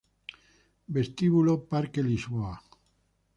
Vestíbulo 0.95 1.53
Parque 1.69 2.01
Lisboa 2.07 2.53